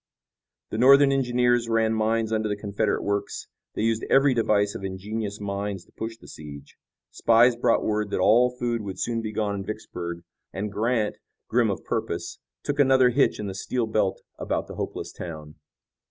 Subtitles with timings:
[0.71, 3.47] The Northern engineers ran mines under the Confederate works.
[3.75, 6.75] They used every device of ingenious minds to push the siege.
[7.11, 11.17] Spies brought word that all food would soon be gone in Vicksburg, and Grant,
[11.47, 15.57] grim of purpose, took another hitch in the steel belt about the hopeless town.